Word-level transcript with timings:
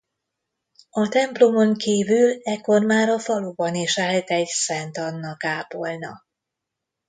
A 0.89 1.07
templomon 1.09 1.73
kívül 1.75 2.39
ekkor 2.43 2.81
már 2.81 3.09
a 3.09 3.19
faluban 3.19 3.75
is 3.75 3.99
állt 3.99 4.29
egy 4.29 4.47
Szent 4.47 4.97
Anna 4.97 5.35
kápolna. 5.37 6.23